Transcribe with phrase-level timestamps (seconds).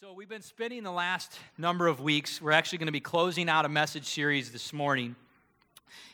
[0.00, 2.40] So, we've been spending the last number of weeks.
[2.40, 5.14] We're actually going to be closing out a message series this morning.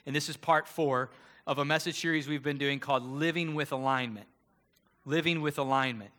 [0.06, 1.08] And this is part four
[1.46, 4.26] of a message series we've been doing called Living with Alignment.
[5.04, 6.10] Living with Alignment.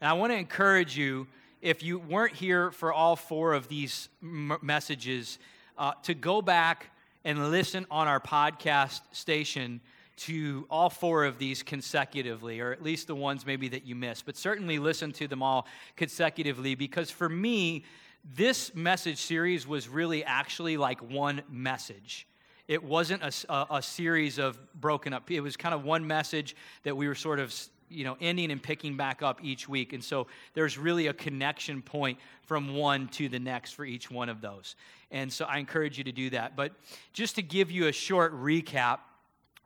[0.00, 1.26] And I want to encourage you,
[1.60, 5.40] if you weren't here for all four of these m- messages,
[5.76, 6.90] uh, to go back
[7.24, 9.80] and listen on our podcast station
[10.16, 14.24] to all four of these consecutively, or at least the ones maybe that you missed,
[14.24, 15.66] but certainly listen to them all
[15.96, 17.84] consecutively because for me,
[18.34, 22.26] this message series was really actually like one message.
[22.66, 26.56] It wasn't a, a, a series of broken up, it was kind of one message
[26.82, 27.54] that we were sort of
[27.88, 31.80] you know ending and picking back up each week and so there's really a connection
[31.80, 34.76] point from one to the next for each one of those.
[35.10, 36.56] And so i encourage you to do that.
[36.56, 36.72] But
[37.12, 38.98] just to give you a short recap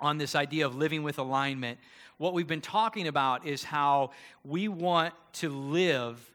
[0.00, 1.78] on this idea of living with alignment,
[2.18, 4.10] what we've been talking about is how
[4.44, 6.30] we want to live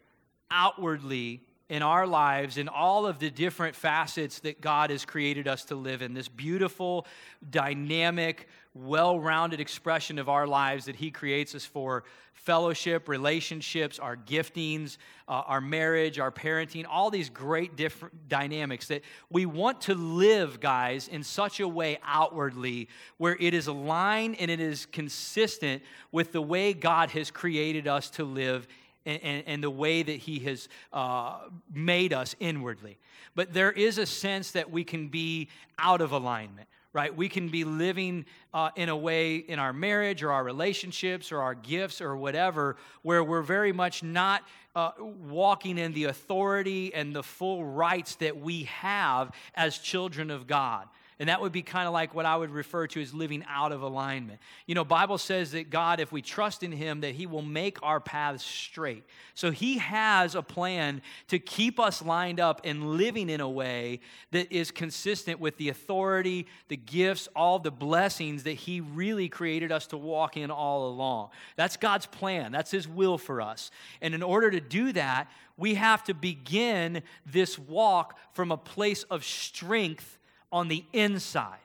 [0.50, 5.66] outwardly in our lives in all of the different facets that God has created us
[5.66, 6.14] to live in.
[6.14, 7.08] This beautiful,
[7.50, 14.18] dynamic, well rounded expression of our lives that He creates us for fellowship, relationships, our
[14.18, 19.96] giftings, uh, our marriage, our parenting, all these great different dynamics that we want to
[19.96, 25.82] live, guys, in such a way outwardly where it is aligned and it is consistent
[26.12, 28.68] with the way God has created us to live
[29.06, 31.38] and, and, the way that He has uh,
[31.72, 32.98] made us inwardly.
[33.36, 37.14] But there is a sense that we can be out of alignment right?
[37.14, 41.42] We can be living uh, in a way in our marriage or our relationships or
[41.42, 44.44] our gifts or whatever where we're very much not
[44.78, 44.92] uh,
[45.28, 50.88] walking in the authority and the full rights that we have as children of God.
[51.18, 53.72] And that would be kind of like what I would refer to as living out
[53.72, 54.40] of alignment.
[54.66, 57.82] You know, Bible says that God, if we trust in him, that he will make
[57.82, 59.06] our paths straight.
[59.34, 64.02] So he has a plan to keep us lined up and living in a way
[64.32, 69.72] that is consistent with the authority, the gifts, all the blessings that he really created
[69.72, 71.30] us to walk in all along.
[71.56, 72.52] That's God's plan.
[72.52, 73.72] That's his will for us.
[74.02, 79.04] And in order to do that, we have to begin this walk from a place
[79.04, 80.18] of strength
[80.52, 81.60] on the inside.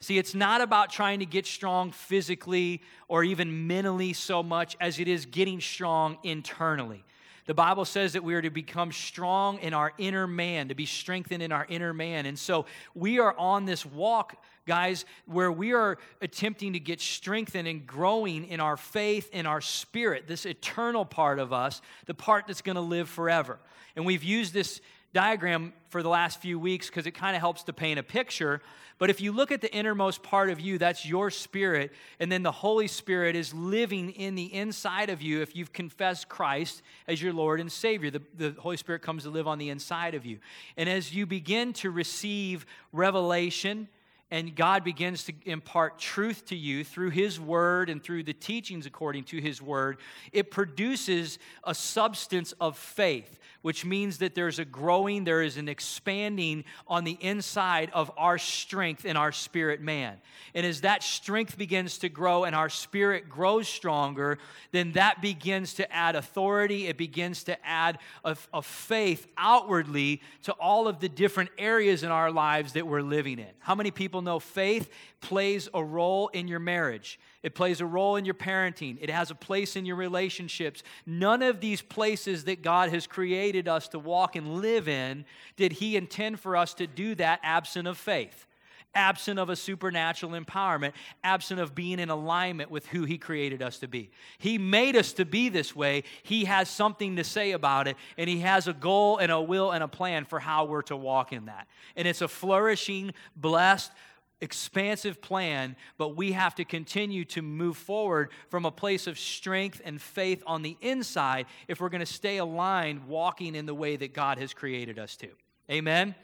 [0.00, 4.98] See, it's not about trying to get strong physically or even mentally so much as
[4.98, 7.04] it is getting strong internally.
[7.46, 10.86] The Bible says that we are to become strong in our inner man, to be
[10.86, 12.24] strengthened in our inner man.
[12.24, 12.64] And so
[12.94, 14.36] we are on this walk,
[14.66, 19.60] guys, where we are attempting to get strengthened and growing in our faith, in our
[19.60, 23.58] spirit, this eternal part of us, the part that's going to live forever.
[23.96, 24.80] And we've used this
[25.12, 28.62] diagram for the last few weeks because it kind of helps to paint a picture.
[28.98, 31.92] But if you look at the innermost part of you, that's your spirit.
[32.20, 36.28] And then the Holy Spirit is living in the inside of you if you've confessed
[36.28, 38.10] Christ as your Lord and Savior.
[38.10, 40.38] The, the Holy Spirit comes to live on the inside of you.
[40.76, 43.88] And as you begin to receive revelation,
[44.30, 48.86] and God begins to impart truth to you through His Word and through the teachings
[48.86, 49.98] according to His Word,
[50.32, 55.68] it produces a substance of faith which means that there's a growing, there is an
[55.68, 60.16] expanding on the inside of our strength in our spirit man.
[60.54, 64.38] And as that strength begins to grow and our spirit grows stronger,
[64.72, 66.86] then that begins to add authority.
[66.86, 72.10] It begins to add a, a faith outwardly to all of the different areas in
[72.10, 73.50] our lives that we're living in.
[73.58, 77.18] How many people know faith plays a role in your marriage?
[77.42, 78.98] It plays a role in your parenting.
[79.00, 80.82] It has a place in your relationships.
[81.06, 85.24] None of these places that God has created us to walk and live in
[85.56, 88.46] did He intend for us to do that absent of faith,
[88.94, 90.92] absent of a supernatural empowerment,
[91.24, 94.10] absent of being in alignment with who He created us to be.
[94.38, 96.04] He made us to be this way.
[96.22, 99.70] He has something to say about it, and He has a goal and a will
[99.70, 101.68] and a plan for how we're to walk in that.
[101.96, 103.92] And it's a flourishing, blessed,
[104.40, 109.80] expansive plan, but we have to continue to move forward from a place of strength
[109.84, 113.96] and faith on the inside if we're going to stay aligned, walking in the way
[113.96, 115.28] that God has created us to.
[115.70, 116.14] Amen?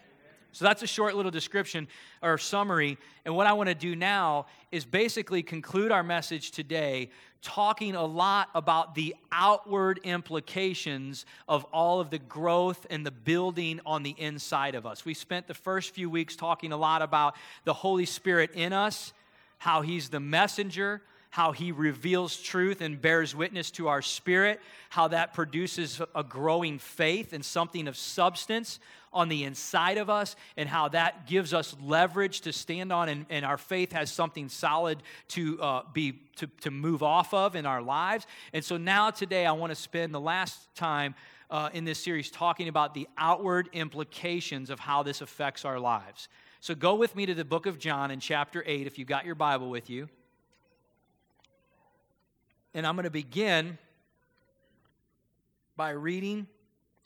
[0.53, 1.87] So that's a short little description
[2.23, 2.97] or summary.
[3.27, 7.11] And what I want to do now is basically conclude our message today
[7.47, 13.81] talking a lot about the outward implications of all of the growth and the building
[13.87, 15.05] on the inside of us.
[15.05, 19.13] We spent the first few weeks talking a lot about the Holy Spirit in us,
[19.59, 25.09] how He's the messenger, how he reveals truth and bears witness to our spirit, how
[25.09, 28.79] that produces a growing faith and something of substance
[29.13, 33.27] on the inside of us, and how that gives us leverage to stand on, and,
[33.31, 37.65] and our faith has something solid to uh, be to, to move off of in
[37.65, 38.27] our lives.
[38.53, 41.15] And so now today I want to spend the last time
[41.51, 46.29] uh, in this series talking about the outward implications of how this affects our lives.
[46.61, 49.25] So go with me to the book of John in chapter 8 if you've got
[49.25, 50.09] your Bible with you.
[52.77, 53.79] And I'm going to begin
[55.79, 56.47] by reading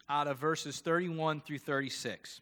[0.08, 2.40] out of verses 31 through 36.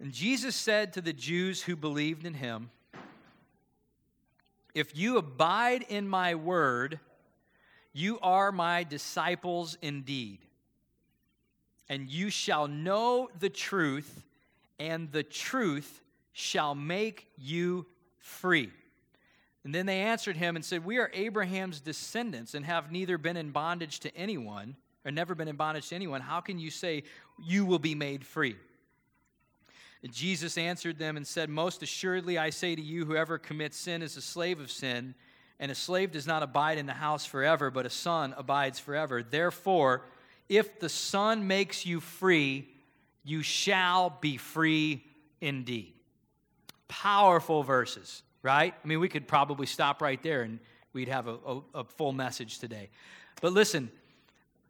[0.00, 2.70] And Jesus said to the Jews who believed in him,
[4.74, 6.98] If you abide in my word,
[7.92, 10.38] you are my disciples indeed.
[11.90, 14.24] And you shall know the truth,
[14.80, 16.00] and the truth
[16.32, 17.84] shall make you
[18.18, 18.72] free.
[19.64, 23.36] And then they answered him and said, We are Abraham's descendants and have neither been
[23.36, 26.20] in bondage to anyone, or never been in bondage to anyone.
[26.20, 27.04] How can you say
[27.42, 28.56] you will be made free?
[30.02, 34.02] And Jesus answered them and said, Most assuredly I say to you, whoever commits sin
[34.02, 35.14] is a slave of sin,
[35.60, 39.22] and a slave does not abide in the house forever, but a son abides forever.
[39.22, 40.02] Therefore,
[40.48, 42.68] if the Son makes you free,
[43.24, 45.02] you shall be free
[45.40, 45.94] indeed.
[46.88, 48.74] Powerful verses right?
[48.82, 50.58] I mean, we could probably stop right there and
[50.92, 52.90] we'd have a, a, a full message today.
[53.40, 53.90] But listen,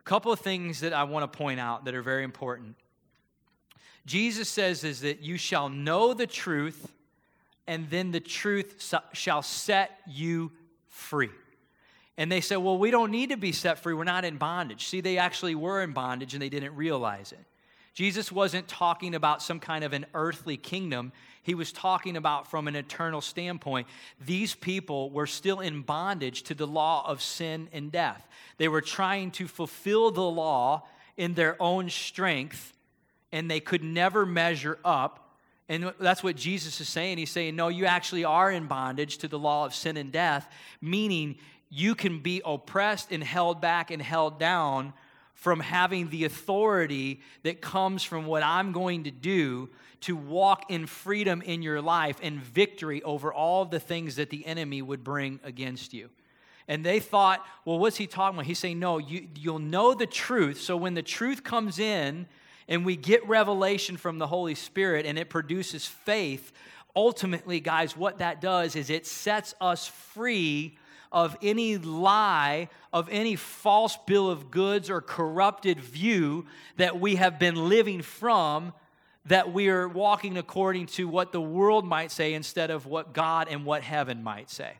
[0.00, 2.76] a couple of things that I want to point out that are very important.
[4.04, 6.92] Jesus says is that you shall know the truth,
[7.66, 10.50] and then the truth shall set you
[10.88, 11.30] free.
[12.18, 13.94] And they said, Well, we don't need to be set free.
[13.94, 14.86] We're not in bondage.
[14.86, 17.44] See, they actually were in bondage and they didn't realize it.
[17.94, 21.12] Jesus wasn't talking about some kind of an earthly kingdom.
[21.42, 23.86] He was talking about from an eternal standpoint.
[24.24, 28.26] These people were still in bondage to the law of sin and death.
[28.56, 30.86] They were trying to fulfill the law
[31.16, 32.72] in their own strength,
[33.30, 35.36] and they could never measure up.
[35.68, 37.18] And that's what Jesus is saying.
[37.18, 40.50] He's saying, No, you actually are in bondage to the law of sin and death,
[40.80, 41.36] meaning
[41.68, 44.92] you can be oppressed and held back and held down
[45.34, 49.68] from having the authority that comes from what I'm going to do
[50.02, 54.44] to walk in freedom in your life and victory over all the things that the
[54.46, 56.10] enemy would bring against you.
[56.68, 58.46] And they thought, well, what's he talking about?
[58.46, 60.60] He's saying, no, you, you'll know the truth.
[60.60, 62.26] So when the truth comes in
[62.68, 66.52] and we get revelation from the Holy Spirit and it produces faith,
[66.94, 70.78] ultimately, guys, what that does is it sets us free
[71.12, 77.38] of any lie, of any false bill of goods or corrupted view that we have
[77.38, 78.72] been living from,
[79.26, 83.46] that we are walking according to what the world might say instead of what God
[83.48, 84.72] and what heaven might say.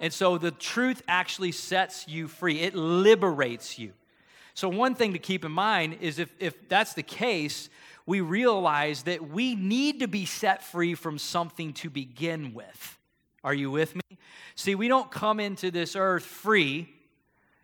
[0.00, 3.92] And so the truth actually sets you free, it liberates you.
[4.54, 7.70] So, one thing to keep in mind is if, if that's the case,
[8.06, 12.97] we realize that we need to be set free from something to begin with.
[13.48, 14.18] Are you with me?
[14.56, 16.86] See, we don't come into this earth free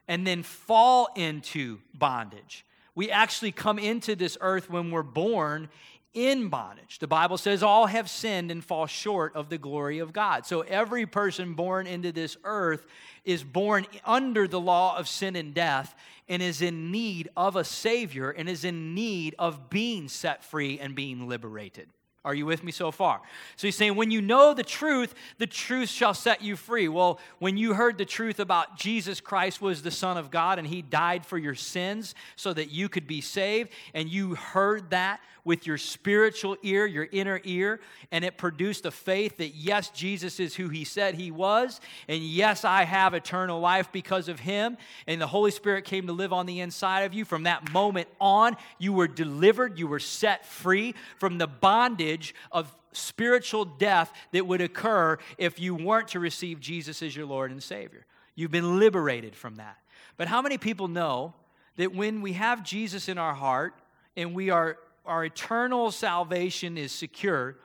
[0.09, 2.65] and then fall into bondage.
[2.95, 5.69] We actually come into this earth when we're born
[6.15, 7.01] in bondage.
[7.01, 10.47] The Bible says all have sinned and fall short of the glory of God.
[10.47, 12.87] So every person born into this earth
[13.27, 15.95] is born under the law of sin and death
[16.31, 20.81] and is in need of a Savior and is in need of being set free
[20.81, 21.91] and being liberated.
[22.25, 23.21] Are you with me so far?
[23.57, 26.89] So he's saying, when you know the truth, the truth shall set you free.
[26.89, 30.67] Well, when you heard the truth about Jesus Christ was the Son of God and
[30.67, 35.21] he died for your sins so that you could be saved, and you heard that
[35.45, 37.79] with your spiritual ear, your inner ear,
[38.11, 42.23] and it produced a faith that yes, Jesus is who he said he was, and
[42.23, 46.33] yes, I have eternal life because of him, and the Holy Spirit came to live
[46.33, 47.27] on the inside of you.
[47.27, 52.35] From that moment on, you were delivered, you were set free from the bondage bondage
[52.53, 57.51] of spiritual death that would occur if you weren't to receive Jesus as your Lord
[57.51, 58.07] and Savior.
[58.35, 59.77] You've been liberated from that.
[60.17, 61.35] But how many people know
[61.77, 63.75] that when we have Jesus in our heart
[64.17, 67.59] and we are our eternal salvation is secure,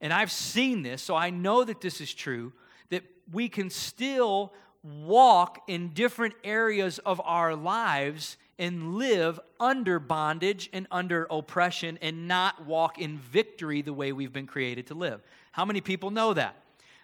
[0.00, 2.52] and I've seen this, so I know that this is true,
[2.88, 4.52] that we can still
[4.82, 12.28] walk in different areas of our lives and live under bondage and under oppression and
[12.28, 15.22] not walk in victory the way we've been created to live.
[15.50, 16.54] How many people know that?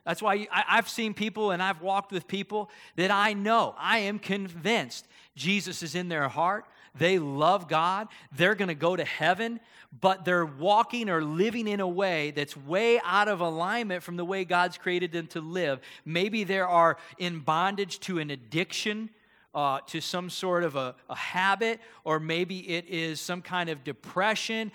[0.05, 4.21] That's why I've seen people and I've walked with people that I know, I am
[4.21, 6.67] convinced Jesus is in their heart.
[6.95, 8.09] They love God.
[8.37, 9.59] They're going to go to heaven,
[10.01, 14.25] but they're walking or living in a way that's way out of alignment from the
[14.25, 15.81] way God's created them to live.
[16.05, 19.11] Maybe they are in bondage to an addiction
[19.57, 23.83] uh, to some sort of a, a, habit, or maybe it is some kind of
[23.85, 24.71] depression.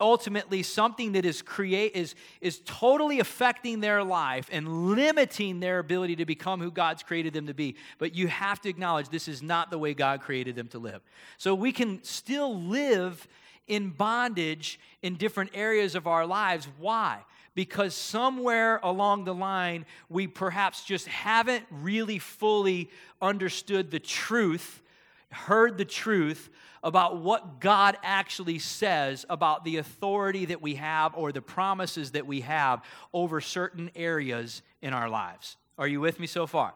[0.00, 6.14] Ultimately, something that is create is, is totally affecting their life and limiting their ability
[6.14, 7.74] to become who God's created them to be.
[7.98, 11.02] But you have to acknowledge this is not the way God created them to live.
[11.36, 13.26] So we can still live
[13.66, 16.68] in bondage in different areas of our lives.
[16.78, 17.24] Why?
[17.54, 22.90] Because somewhere along the line, we perhaps just haven't really fully
[23.20, 24.82] understood the truth,
[25.30, 26.48] heard the truth
[26.82, 32.26] about what God actually says about the authority that we have or the promises that
[32.26, 35.56] we have over certain areas in our lives.
[35.76, 36.74] Are you with me so far?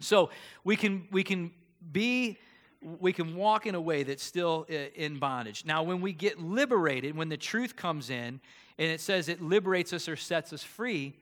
[0.00, 0.30] So
[0.64, 1.52] we can, we can
[1.92, 2.38] be
[2.82, 5.64] we can walk in a way that's still uh, in bondage.
[5.64, 8.40] Now, when we get liberated, when the truth comes in,
[8.78, 11.14] and it says it liberates us or sets us free,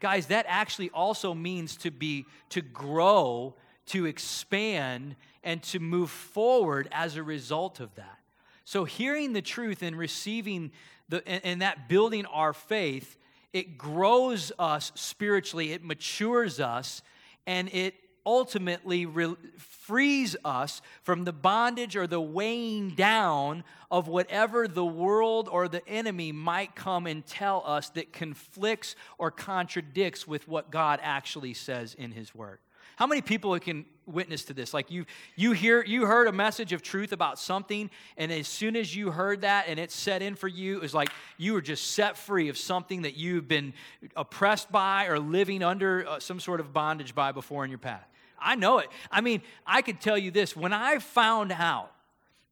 [0.00, 3.54] guys, that actually also means to be, to grow,
[3.86, 8.18] to expand, and to move forward as a result of that.
[8.64, 10.72] So, hearing the truth and receiving
[11.08, 13.16] the, and, and that building our faith,
[13.52, 17.00] it grows us spiritually, it matures us,
[17.46, 17.94] and it
[18.26, 25.48] ultimately re- frees us from the bondage or the weighing down of whatever the world
[25.50, 30.98] or the enemy might come and tell us that conflicts or contradicts with what God
[31.02, 32.58] actually says in his word.
[32.96, 34.72] How many people can witness to this?
[34.72, 35.04] Like you,
[35.36, 39.10] you hear, you heard a message of truth about something, and as soon as you
[39.10, 42.16] heard that and it set in for you, it was like you were just set
[42.16, 43.74] free of something that you've been
[44.16, 48.06] oppressed by or living under uh, some sort of bondage by before in your past.
[48.38, 48.88] I know it.
[49.10, 51.90] I mean, I could tell you this when I found out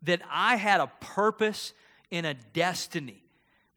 [0.03, 1.73] that I had a purpose
[2.11, 3.23] and a destiny,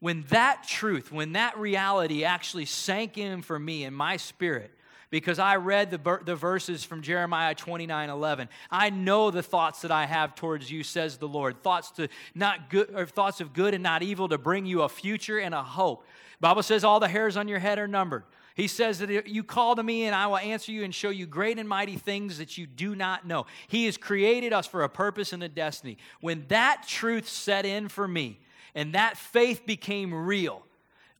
[0.00, 4.70] when that truth, when that reality actually sank in for me in my spirit,
[5.10, 8.48] because I read the, the verses from Jeremiah 29 11.
[8.70, 11.62] I know the thoughts that I have towards you, says the Lord.
[11.62, 14.88] Thoughts to not good or thoughts of good and not evil to bring you a
[14.88, 16.04] future and a hope.
[16.40, 18.24] Bible says all the hairs on your head are numbered.
[18.58, 21.26] He says that you call to me and I will answer you and show you
[21.26, 23.46] great and mighty things that you do not know.
[23.68, 25.96] He has created us for a purpose and a destiny.
[26.20, 28.40] When that truth set in for me
[28.74, 30.64] and that faith became real,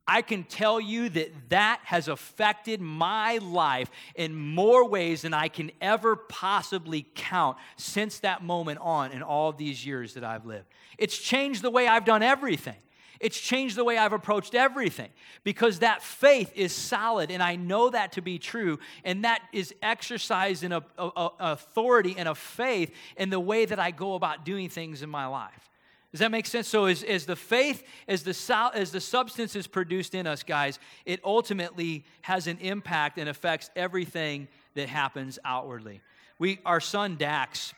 [0.04, 5.47] I can tell you that that has affected my life in more ways than I
[5.47, 10.66] can ever possibly count since that moment on in all these years that I've lived.
[10.99, 12.75] It's changed the way I've done everything.
[13.20, 15.08] It's changed the way I've approached everything
[15.42, 19.75] because that faith is solid, and I know that to be true, and that is
[19.82, 24.14] exercised in a, a, a authority and a faith in the way that I go
[24.14, 25.68] about doing things in my life.
[26.12, 26.68] Does that make sense?
[26.68, 30.78] So, as, as the faith, as the, as the substance is produced in us, guys,
[31.04, 36.00] it ultimately has an impact and affects everything that happens outwardly.
[36.38, 37.75] We, our son Dax,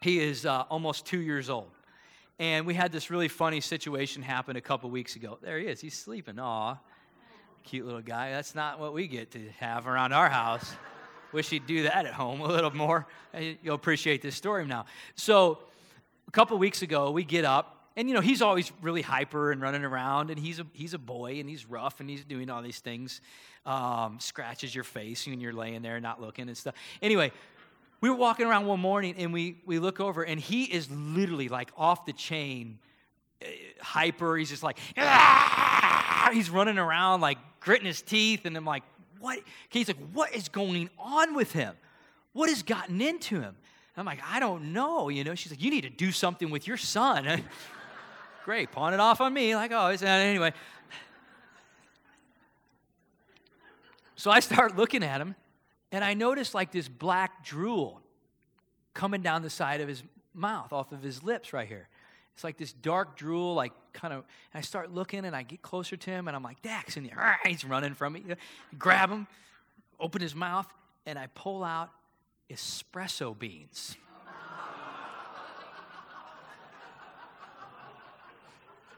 [0.00, 1.70] he is uh, almost two years old.
[2.38, 5.38] And we had this really funny situation happen a couple weeks ago.
[5.42, 5.80] There he is.
[5.80, 6.38] He's sleeping.
[6.38, 6.76] Aw,
[7.64, 8.30] cute little guy.
[8.30, 10.70] That's not what we get to have around our house.
[11.32, 13.06] Wish he'd do that at home a little more.
[13.62, 14.86] You'll appreciate this story now.
[15.16, 15.58] So,
[16.28, 19.60] a couple weeks ago, we get up, and you know he's always really hyper and
[19.60, 22.62] running around, and he's a he's a boy, and he's rough, and he's doing all
[22.62, 23.20] these things.
[23.66, 26.74] Um, scratches your face when you're laying there not looking and stuff.
[27.02, 27.32] Anyway,
[28.00, 31.48] we were walking around one morning and we, we look over and he is literally
[31.48, 32.78] like off the chain,
[33.42, 33.46] uh,
[33.80, 34.36] hyper.
[34.36, 36.30] He's just like, ah!
[36.32, 38.44] he's running around like gritting his teeth.
[38.44, 38.84] And I'm like,
[39.18, 39.40] what?
[39.68, 41.74] He's like, what is going on with him?
[42.32, 43.56] What has gotten into him?
[43.96, 45.08] I'm like, I don't know.
[45.08, 47.42] You know, she's like, you need to do something with your son.
[48.44, 49.56] Great, pawn it off on me.
[49.56, 50.52] Like, oh, anyway.
[54.14, 55.34] So I start looking at him
[55.92, 58.00] and I noticed like this black drool
[58.94, 60.02] coming down the side of his
[60.34, 61.88] mouth, off of his lips right here.
[62.34, 64.24] It's like this dark drool, like kind of.
[64.54, 67.10] I start looking and I get closer to him and I'm like, Dax, and
[67.46, 68.24] he's running from me.
[68.78, 69.26] Grab him,
[69.98, 70.66] open his mouth,
[71.06, 71.90] and I pull out
[72.50, 73.96] espresso beans.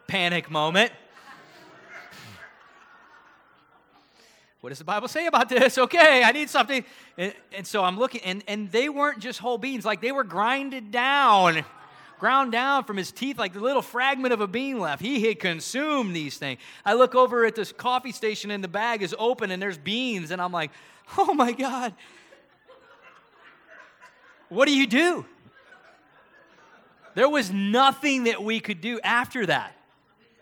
[0.07, 0.93] Panic moment.
[4.61, 5.79] What does the Bible say about this?
[5.79, 6.85] Okay, I need something.
[7.17, 10.25] And, and, so I'm looking, and, and they weren't just whole beans, like they were
[10.25, 11.65] grinded down,
[12.19, 15.01] ground down from his teeth, like the little fragment of a bean left.
[15.01, 16.61] He had consumed these things.
[16.85, 20.31] I look over at this coffee station, and the bag is open, and there's beans,
[20.31, 20.71] and I'm like,
[21.19, 21.95] oh my God.
[24.51, 25.25] What do you do?
[27.15, 29.75] There was nothing that we could do after that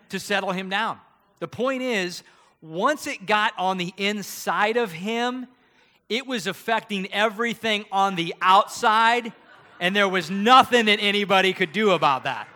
[0.09, 0.99] to settle him down.
[1.39, 2.23] The point is,
[2.61, 5.47] once it got on the inside of him,
[6.09, 9.33] it was affecting everything on the outside
[9.81, 12.49] And there was nothing that anybody could do about that.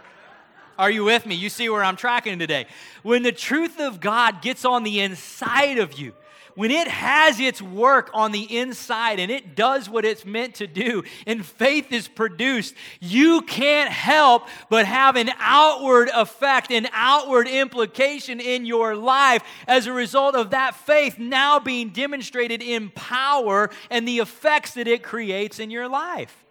[0.79, 1.35] Are you with me?
[1.35, 2.67] You see where I'm tracking today.
[3.03, 6.15] When the truth of God gets on the inside of you,
[6.55, 10.67] when it has its work on the inside and it does what it's meant to
[10.67, 17.49] do and faith is produced, you can't help but have an outward effect, an outward
[17.49, 23.71] implication in your life as a result of that faith now being demonstrated in power
[23.91, 26.45] and the effects that it creates in your life.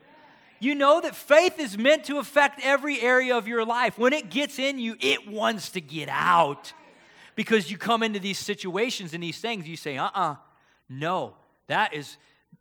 [0.60, 3.98] You know that faith is meant to affect every area of your life.
[3.98, 6.74] When it gets in you, it wants to get out
[7.42, 10.36] because you come into these situations and these things, you say, uh uh
[10.88, 11.34] no,
[11.66, 12.18] that is,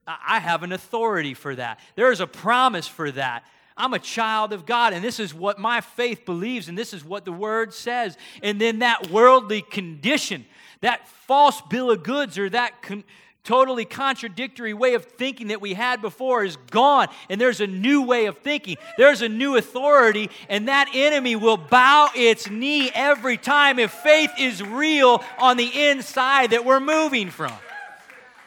[0.06, 1.80] I have an authority for that.
[1.96, 3.44] There is a promise for that.
[3.76, 7.04] I'm a child of God, and this is what my faith believes, and this is
[7.04, 8.16] what the word says.
[8.42, 10.46] And then that worldly condition,
[10.80, 13.04] that false bill of goods, or that con-
[13.44, 18.02] totally contradictory way of thinking that we had before is gone, and there's a new
[18.02, 18.76] way of thinking.
[18.98, 24.30] There's a new authority, and that enemy will bow its knee every time if faith
[24.38, 27.52] is real on the inside that we're moving from.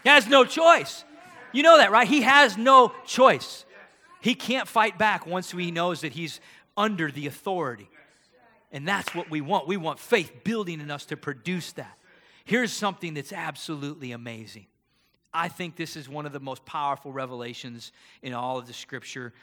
[0.03, 1.03] He has no choice.
[1.51, 2.07] You know that, right?
[2.07, 3.65] He has no choice.
[4.21, 6.39] He can't fight back once he knows that he's
[6.75, 7.89] under the authority.
[8.71, 9.67] And that's what we want.
[9.67, 11.97] We want faith building in us to produce that.
[12.43, 14.65] Here's something that's absolutely amazing.
[15.33, 19.33] I think this is one of the most powerful revelations in all of the scripture.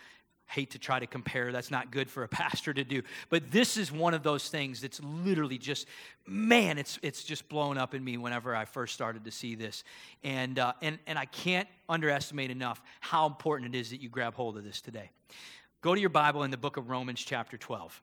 [0.47, 3.03] Hate to try to compare, that's not good for a pastor to do.
[3.29, 5.87] But this is one of those things that's literally just,
[6.27, 9.85] man, it's, it's just blown up in me whenever I first started to see this.
[10.25, 14.35] And, uh, and, and I can't underestimate enough how important it is that you grab
[14.35, 15.11] hold of this today.
[15.83, 18.03] Go to your Bible in the book of Romans, chapter 12.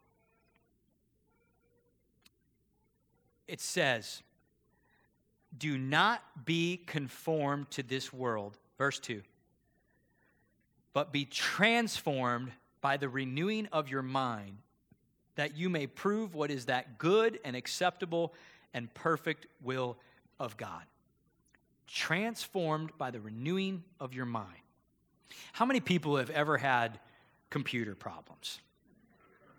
[3.48, 4.24] It says,
[5.60, 8.58] do not be conformed to this world.
[8.78, 9.22] Verse 2.
[10.94, 14.58] But be transformed by the renewing of your mind,
[15.36, 18.34] that you may prove what is that good and acceptable
[18.74, 19.98] and perfect will
[20.40, 20.84] of God.
[21.88, 24.62] Transformed by the renewing of your mind.
[25.54, 27.00] How many people have ever had
[27.50, 28.60] computer problems?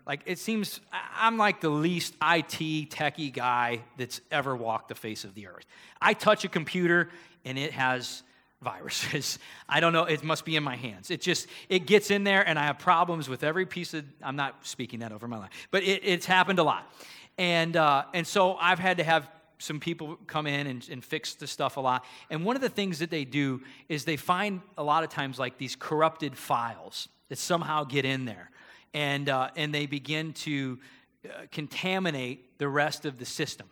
[0.09, 0.81] Like, it seems
[1.15, 5.67] I'm like the least IT techie guy that's ever walked the face of the earth.
[6.01, 7.09] I touch a computer
[7.45, 8.23] and it has
[8.63, 9.37] viruses.
[9.69, 11.11] I don't know, it must be in my hands.
[11.11, 14.35] It just, it gets in there and I have problems with every piece of, I'm
[14.35, 16.91] not speaking that over my life, but it, it's happened a lot.
[17.37, 19.29] And, uh, and so I've had to have
[19.59, 22.03] some people come in and, and fix the stuff a lot.
[22.31, 25.37] And one of the things that they do is they find a lot of times
[25.37, 28.49] like these corrupted files that somehow get in there
[28.93, 30.79] and, uh, and they begin to
[31.25, 33.67] uh, contaminate the rest of the system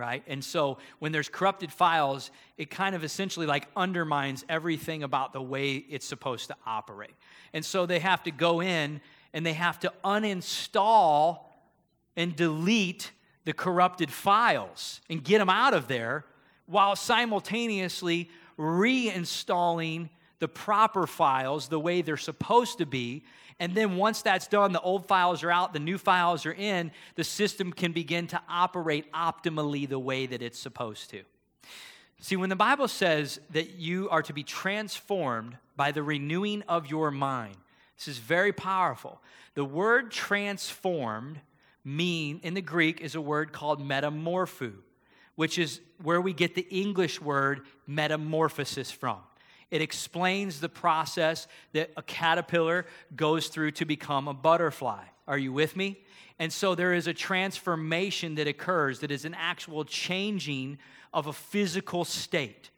[0.00, 0.24] right?
[0.26, 5.42] And so when there's corrupted files it kind of essentially like undermines everything about the
[5.42, 7.14] way it's supposed to operate.
[7.52, 9.02] And so they have to go in
[9.34, 11.40] and they have to uninstall
[12.16, 13.12] and delete
[13.44, 16.24] the corrupted files and get them out of there
[16.66, 23.22] while simultaneously reinstalling the proper files the way they're supposed to be
[23.60, 26.90] and then once that's done, the old files are out, the new files are in,
[27.14, 31.22] the system can begin to operate optimally the way that it's supposed to.
[32.20, 36.90] See, when the Bible says that you are to be transformed by the renewing of
[36.90, 37.56] your mind,
[37.98, 39.20] this is very powerful.
[39.54, 41.40] The word transformed
[41.84, 44.72] mean in the Greek is a word called metamorpho,
[45.34, 49.18] which is where we get the English word metamorphosis from.
[49.70, 55.04] It explains the process that a caterpillar goes through to become a butterfly.
[55.28, 56.00] Are you with me?
[56.38, 60.78] And so there is a transformation that occurs that is an actual changing
[61.12, 62.70] of a physical state.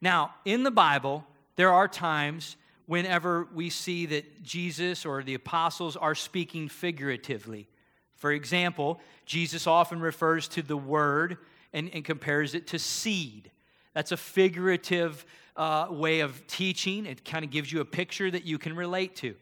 [0.00, 1.24] Now, in the Bible,
[1.56, 7.68] there are times whenever we see that Jesus or the apostles are speaking figuratively.
[8.16, 11.38] For example, Jesus often refers to the word
[11.72, 13.50] and, and compares it to seed.
[13.92, 15.24] That's a figurative
[15.56, 17.06] uh, way of teaching.
[17.06, 19.34] It kind of gives you a picture that you can relate to.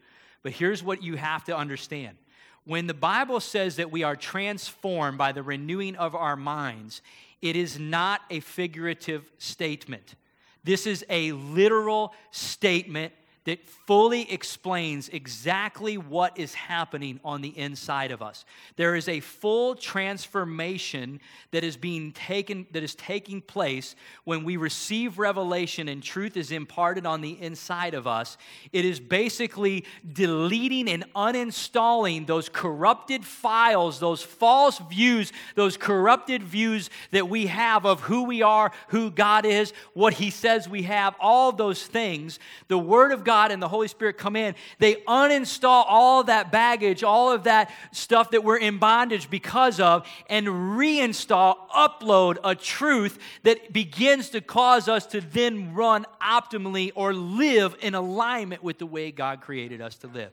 [0.43, 2.17] But here's what you have to understand
[2.65, 7.01] when the Bible says that we are transformed by the renewing of our minds,
[7.41, 10.15] it is not a figurative statement.
[10.63, 13.13] This is a literal statement
[13.45, 18.43] that fully explains exactly what is happening on the inside of us.
[18.75, 21.19] There is a full transformation
[21.51, 26.51] that is being taken that is taking place when we receive revelation and truth is
[26.51, 28.35] imparted on the inside of us.
[28.73, 36.89] It is basically deleting and uninstalling those corrupted files, those false views, those corrupted views
[37.11, 41.15] that we have of who we are, who God is, what he says we have,
[41.19, 42.39] all those things.
[42.69, 46.53] The word of God God and the Holy Spirit come in, they uninstall all that
[46.53, 52.55] baggage, all of that stuff that we're in bondage because of, and reinstall, upload a
[52.55, 58.77] truth that begins to cause us to then run optimally or live in alignment with
[58.77, 60.31] the way God created us to live.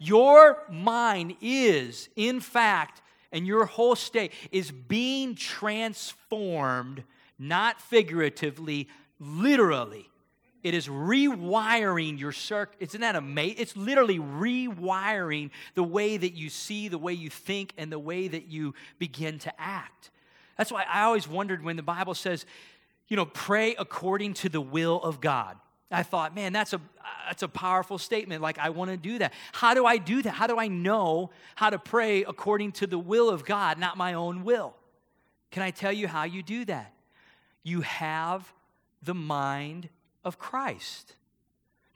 [0.00, 7.04] Your mind is, in fact, and your whole state is being transformed,
[7.38, 8.88] not figuratively,
[9.20, 10.10] literally.
[10.64, 12.78] It is rewiring your circuit.
[12.80, 13.58] Isn't that amazing?
[13.58, 18.26] It's literally rewiring the way that you see, the way you think, and the way
[18.28, 20.10] that you begin to act.
[20.56, 22.46] That's why I always wondered when the Bible says,
[23.08, 25.58] you know, pray according to the will of God.
[25.90, 26.80] I thought, man, that's a,
[27.28, 28.40] that's a powerful statement.
[28.40, 29.34] Like, I want to do that.
[29.52, 30.30] How do I do that?
[30.30, 34.14] How do I know how to pray according to the will of God, not my
[34.14, 34.74] own will?
[35.50, 36.94] Can I tell you how you do that?
[37.62, 38.50] You have
[39.02, 39.90] the mind
[40.24, 41.14] of Christ.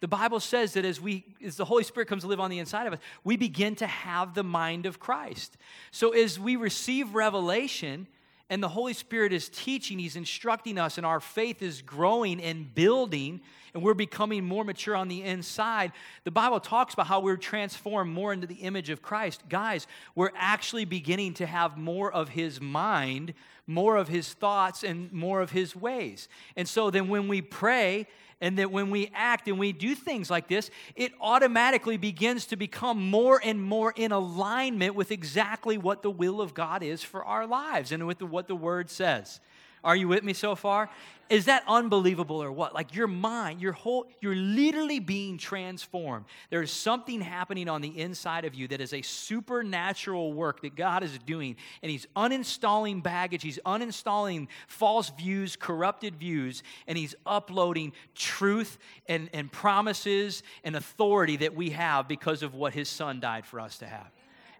[0.01, 2.61] The Bible says that as we as the Holy Spirit comes to live on the
[2.61, 5.57] inside of us, we begin to have the mind of Christ.
[5.91, 8.07] So as we receive revelation,
[8.51, 12.75] and the Holy Spirit is teaching, He's instructing us, and our faith is growing and
[12.75, 13.41] building,
[13.75, 15.93] and we're becoming more mature on the inside.
[16.25, 19.43] The Bible talks about how we're transformed more into the image of Christ.
[19.49, 23.35] Guys, we're actually beginning to have more of His mind,
[23.67, 26.29] more of His thoughts, and more of His ways.
[26.57, 28.07] And so then when we pray,
[28.41, 32.57] and that when we act and we do things like this, it automatically begins to
[32.57, 37.25] become more and more in alignment with exactly what the will of God is for
[37.25, 39.41] our lives and with the, what the Word says.
[39.83, 40.91] Are you with me so far?
[41.31, 42.75] Is that unbelievable or what?
[42.75, 46.25] Like your mind, your whole, you're literally being transformed.
[46.49, 51.03] There's something happening on the inside of you that is a supernatural work that God
[51.03, 51.57] is doing.
[51.83, 59.29] And He's uninstalling baggage, He's uninstalling false views, corrupted views, and He's uploading truth and,
[59.35, 63.79] and promises and authority that we have because of what His Son died for us
[63.79, 64.11] to have.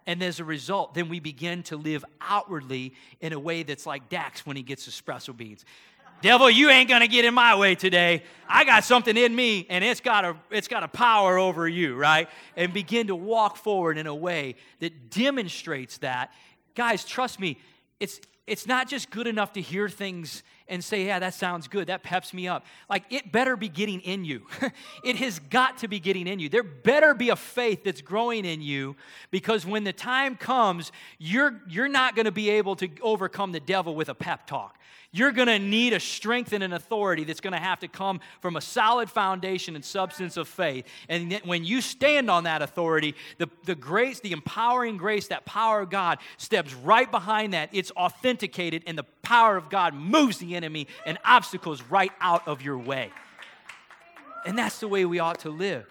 [0.05, 4.09] And as a result, then we begin to live outwardly in a way that's like
[4.09, 5.65] Dax when he gets espresso beans.
[6.21, 8.23] Devil, you ain't gonna get in my way today.
[8.47, 11.95] I got something in me, and it's got a it's got a power over you,
[11.95, 12.27] right?
[12.57, 16.33] And begin to walk forward in a way that demonstrates that.
[16.75, 17.57] Guys, trust me,
[17.99, 21.87] it's it's not just good enough to hear things and say, yeah, that sounds good.
[21.87, 22.65] That peps me up.
[22.89, 24.45] Like, it better be getting in you.
[25.03, 26.47] it has got to be getting in you.
[26.47, 28.95] There better be a faith that's growing in you
[29.31, 33.59] because when the time comes, you're, you're not going to be able to overcome the
[33.59, 34.79] devil with a pep talk.
[35.11, 38.19] You're going to need a strength and an authority that's going to have to come
[38.41, 40.85] from a solid foundation and substance of faith.
[41.07, 45.81] And when you stand on that authority, the, the grace, the empowering grace, that power
[45.81, 47.69] of God steps right behind that.
[47.71, 52.61] It's authenticated, and the power of God moves the enemy and obstacles right out of
[52.61, 53.11] your way.
[54.45, 55.87] And that's the way we ought to live.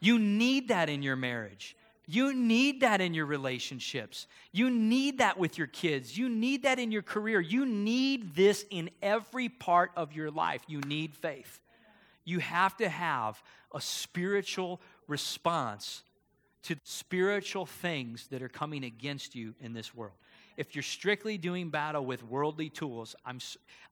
[0.00, 1.76] You need that in your marriage.
[2.06, 4.26] You need that in your relationships.
[4.50, 6.18] You need that with your kids.
[6.18, 7.40] You need that in your career.
[7.40, 10.62] You need this in every part of your life.
[10.66, 11.60] You need faith.
[12.24, 13.42] You have to have
[13.74, 16.02] a spiritual response
[16.64, 20.14] to spiritual things that are coming against you in this world.
[20.56, 23.38] If you're strictly doing battle with worldly tools, I'm,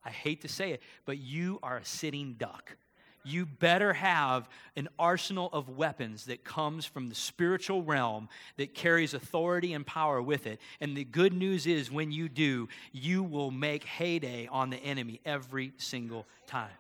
[0.04, 2.76] I hate to say it, but you are a sitting duck
[3.24, 9.14] you better have an arsenal of weapons that comes from the spiritual realm that carries
[9.14, 10.60] authority and power with it.
[10.80, 15.20] And the good news is, when you do, you will make heyday on the enemy
[15.24, 16.70] every single time.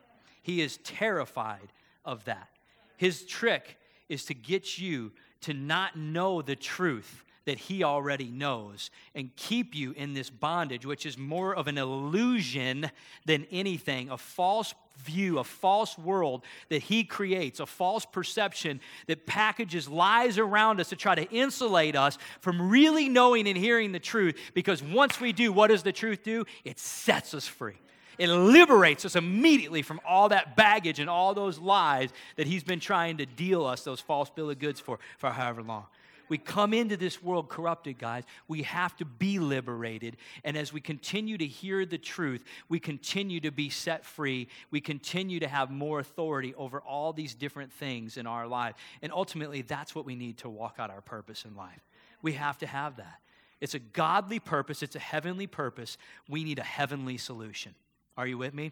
[0.42, 1.72] He is terrified
[2.04, 2.48] of that.
[2.96, 3.76] His trick
[4.08, 9.74] is to get you to not know the truth that he already knows and keep
[9.74, 12.90] you in this bondage, which is more of an illusion
[13.24, 19.26] than anything, a false view, a false world that he creates, a false perception that
[19.26, 24.00] packages lies around us to try to insulate us from really knowing and hearing the
[24.00, 24.38] truth.
[24.54, 26.44] Because once we do, what does the truth do?
[26.64, 27.76] It sets us free.
[28.18, 32.80] It liberates us immediately from all that baggage and all those lies that he's been
[32.80, 35.86] trying to deal us those false bill of goods for for however long.
[36.30, 38.22] We come into this world corrupted, guys.
[38.46, 40.16] We have to be liberated.
[40.44, 44.48] And as we continue to hear the truth, we continue to be set free.
[44.70, 48.76] We continue to have more authority over all these different things in our life.
[49.02, 51.80] And ultimately, that's what we need to walk out our purpose in life.
[52.22, 53.18] We have to have that.
[53.60, 55.98] It's a godly purpose, it's a heavenly purpose.
[56.28, 57.74] We need a heavenly solution.
[58.16, 58.70] Are you with me?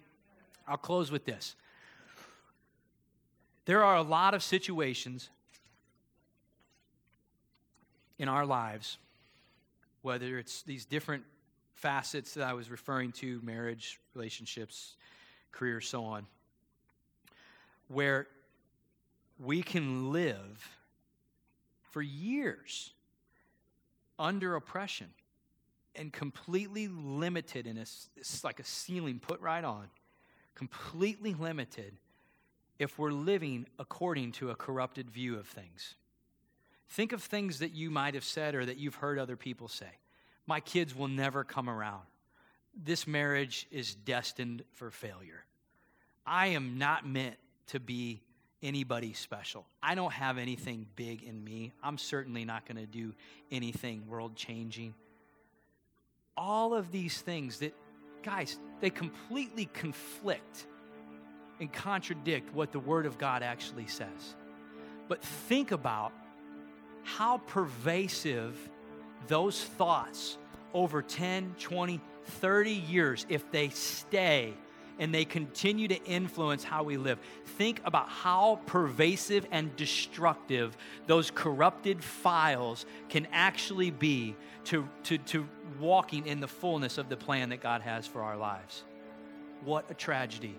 [0.66, 1.56] I'll close with this.
[3.64, 5.28] There are a lot of situations
[8.18, 8.98] in our lives,
[10.02, 11.24] whether it's these different
[11.74, 14.96] facets that I was referring to marriage, relationships,
[15.52, 16.26] career, so on
[17.88, 18.26] where
[19.38, 20.70] we can live
[21.90, 22.92] for years
[24.18, 25.08] under oppression
[25.96, 29.86] and completely limited in a, it's like a ceiling put right on,
[30.54, 31.94] completely limited
[32.78, 35.94] if we're living according to a corrupted view of things.
[36.90, 39.90] Think of things that you might have said or that you've heard other people say.
[40.46, 42.02] My kids will never come around.
[42.74, 45.44] This marriage is destined for failure.
[46.26, 47.36] I am not meant
[47.68, 48.22] to be
[48.62, 49.66] anybody special.
[49.82, 51.72] I don't have anything big in me.
[51.82, 53.14] I'm certainly not going to do
[53.50, 54.94] anything world changing.
[56.36, 57.74] All of these things that,
[58.22, 60.66] guys, they completely conflict
[61.60, 64.36] and contradict what the Word of God actually says.
[65.08, 66.12] But think about
[67.04, 68.56] how pervasive
[69.26, 70.38] those thoughts
[70.74, 74.54] over 10, 20, 30 years, if they stay
[74.98, 77.18] and they continue to influence how we live.
[77.44, 84.34] Think about how pervasive and destructive those corrupted files can actually be
[84.64, 88.36] to, to, to walking in the fullness of the plan that God has for our
[88.36, 88.82] lives.
[89.64, 90.56] What a tragedy.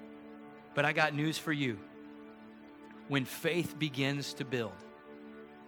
[0.73, 1.77] But I got news for you.
[3.09, 4.71] When faith begins to build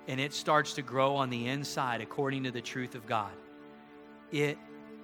[0.08, 3.32] and it starts to grow on the inside according to the truth of God,
[4.32, 4.58] it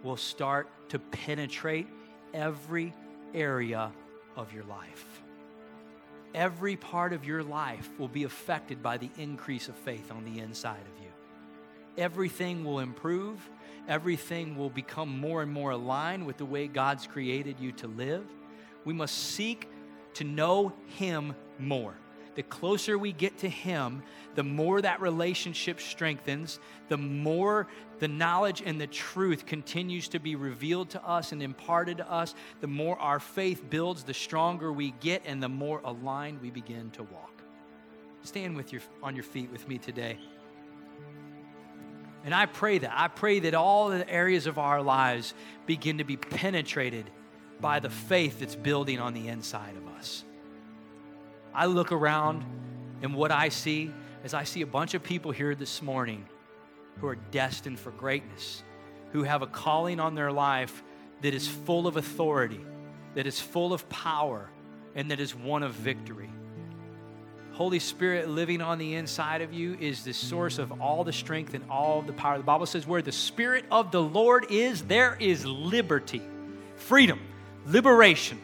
[0.04, 1.88] will start to penetrate
[2.34, 2.94] every
[3.34, 3.92] area
[4.36, 5.22] of your life.
[6.34, 10.40] Every part of your life will be affected by the increase of faith on the
[10.40, 11.10] inside of you.
[11.98, 13.50] Everything will improve.
[13.88, 18.26] Everything will become more and more aligned with the way God's created you to live.
[18.86, 19.70] We must seek
[20.16, 21.96] to know Him more
[22.38, 24.04] the closer we get to Him,
[24.36, 27.66] the more that relationship strengthens, the more
[27.98, 32.36] the knowledge and the truth continues to be revealed to us and imparted to us,
[32.62, 36.92] the more our faith builds, the stronger we get, and the more aligned we begin
[36.92, 37.42] to walk.
[38.22, 40.20] Stand with your, on your feet with me today.
[42.24, 42.94] And I pray that.
[42.94, 45.34] I pray that all the areas of our lives
[45.66, 47.10] begin to be penetrated
[47.60, 50.24] by the faith that's building on the inside of us.
[51.58, 52.46] I look around
[53.02, 53.92] and what I see
[54.24, 56.24] is I see a bunch of people here this morning
[57.00, 58.64] who are destined for greatness,
[59.12, 60.84] who have a calling on their life
[61.22, 62.64] that is full of authority,
[63.16, 64.52] that is full of power,
[64.94, 66.30] and that is one of victory.
[67.54, 71.56] Holy Spirit living on the inside of you is the source of all the strength
[71.56, 72.38] and all the power.
[72.38, 76.22] The Bible says, where the Spirit of the Lord is, there is liberty,
[76.76, 77.20] freedom,
[77.66, 78.40] liberation.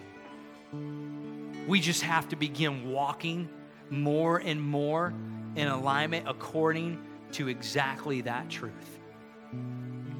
[1.67, 3.49] We just have to begin walking
[3.89, 5.13] more and more
[5.55, 7.01] in alignment according
[7.33, 8.99] to exactly that truth.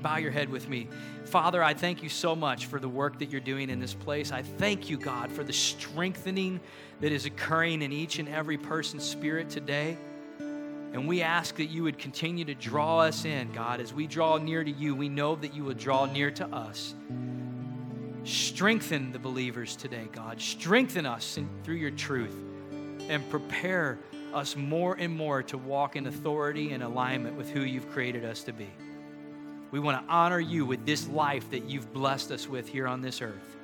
[0.02, 0.90] Bow your head with me.
[1.26, 4.32] Father, I thank you so much for the work that you're doing in this place.
[4.32, 6.60] I thank you, God, for the strengthening
[7.00, 9.98] that is occurring in each and every person's spirit today.
[10.94, 13.80] And we ask that you would continue to draw us in, God.
[13.80, 16.94] As we draw near to you, we know that you will draw near to us.
[18.24, 20.40] Strengthen the believers today, God.
[20.40, 22.36] Strengthen us in, through your truth
[23.10, 24.00] and prepare
[24.34, 28.44] us more and more to walk in authority and alignment with who you've created us
[28.44, 28.70] to be.
[29.72, 33.02] We want to honor you with this life that you've blessed us with here on
[33.02, 33.58] this earth.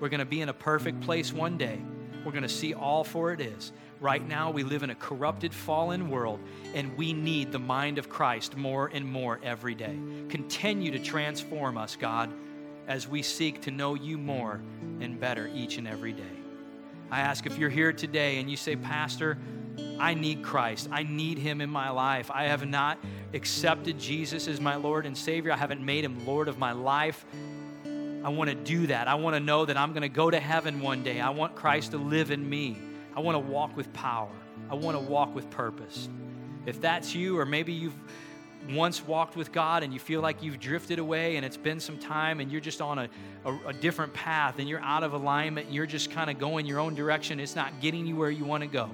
[0.00, 1.80] We're going to be in a perfect place one day.
[2.24, 3.70] We're going to see all for it is.
[4.00, 6.40] Right now, we live in a corrupted, fallen world,
[6.74, 9.96] and we need the mind of Christ more and more every day.
[10.30, 12.32] Continue to transform us, God
[12.90, 14.60] as we seek to know you more
[15.00, 16.22] and better each and every day.
[17.08, 19.38] I ask if you're here today and you say, Pastor,
[20.00, 20.88] I need Christ.
[20.90, 22.32] I need him in my life.
[22.32, 22.98] I have not
[23.32, 25.52] accepted Jesus as my Lord and Savior.
[25.52, 27.24] I haven't made him Lord of my life.
[28.24, 29.06] I want to do that.
[29.06, 31.20] I want to know that I'm going to go to heaven one day.
[31.20, 32.76] I want Christ to live in me.
[33.14, 34.32] I want to walk with power.
[34.68, 36.08] I want to walk with purpose.
[36.66, 37.96] If that's you, or maybe you've
[38.74, 41.98] once walked with God and you feel like you've drifted away and it's been some
[41.98, 43.08] time and you're just on a,
[43.44, 46.66] a, a different path and you're out of alignment and you're just kind of going
[46.66, 48.90] your own direction, it's not getting you where you want to go.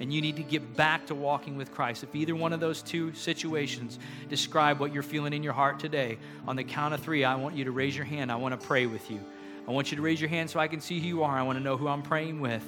[0.00, 2.04] And you need to get back to walking with Christ.
[2.04, 6.18] If either one of those two situations describe what you're feeling in your heart today,
[6.46, 8.30] on the count of three, I want you to raise your hand.
[8.30, 9.20] I want to pray with you.
[9.66, 11.36] I want you to raise your hand so I can see who you are.
[11.36, 12.62] I want to know who I'm praying with.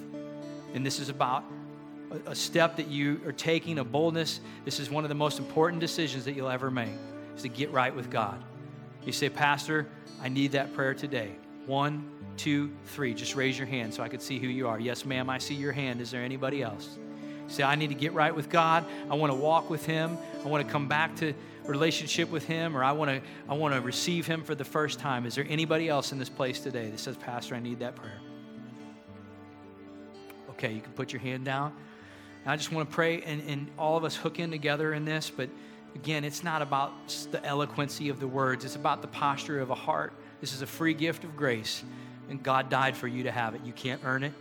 [0.75, 1.45] And this is about
[2.27, 4.41] a step that you are taking, a boldness.
[4.65, 6.91] This is one of the most important decisions that you'll ever make,
[7.37, 8.43] is to get right with God.
[9.05, 9.87] You say, Pastor,
[10.23, 11.31] I need that prayer today.
[11.67, 13.15] One, two, three.
[13.15, 14.81] Just raise your hand so I can see who you are.
[14.81, 16.01] Yes, ma'am, I see your hand.
[16.01, 16.99] Is there anybody else?
[17.51, 18.85] say, I need to get right with God.
[19.11, 20.17] I want to walk with Him.
[20.45, 21.35] I want to come back to
[21.67, 24.99] relationship with Him, or I want to I want to receive Him for the first
[24.99, 25.27] time.
[25.27, 28.21] Is there anybody else in this place today that says, Pastor, I need that prayer?
[30.51, 31.73] Okay, you can put your hand down.
[32.45, 35.05] And I just want to pray and, and all of us hook in together in
[35.05, 35.49] this, but
[35.95, 36.93] again, it's not about
[37.31, 40.13] the eloquency of the words, it's about the posture of a heart.
[40.41, 41.85] This is a free gift of grace,
[42.31, 43.61] and God died for you to have it.
[43.65, 44.33] You can't earn it.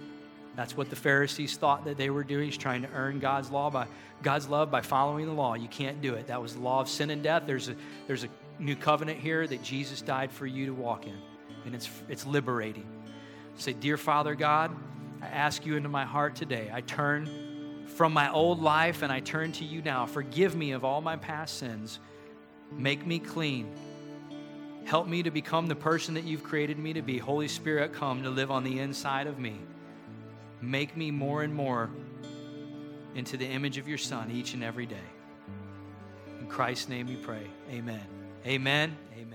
[0.55, 3.69] That's what the Pharisees thought that they were doing, is trying to earn God's law
[3.69, 3.87] by
[4.21, 5.53] God's love by following the law.
[5.53, 6.27] You can't do it.
[6.27, 7.43] That was the law of sin and death.
[7.45, 7.75] There's a
[8.07, 11.17] there's a new covenant here that Jesus died for you to walk in.
[11.65, 12.85] And it's it's liberating.
[13.57, 14.75] Say, Dear Father God,
[15.21, 16.69] I ask you into my heart today.
[16.73, 17.48] I turn
[17.99, 20.05] from my old life and I turn to you now.
[20.05, 21.99] Forgive me of all my past sins.
[22.71, 23.69] Make me clean.
[24.85, 27.17] Help me to become the person that you've created me to be.
[27.17, 29.59] Holy Spirit, come to live on the inside of me.
[30.61, 31.89] Make me more and more
[33.15, 34.95] into the image of your Son each and every day.
[36.39, 37.47] In Christ's name we pray.
[37.69, 38.07] Amen.
[38.45, 38.95] Amen.
[39.13, 39.28] Amen.